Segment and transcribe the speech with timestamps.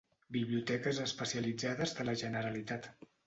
[0.37, 2.89] Biblioteques especialitzades de la Generalitat.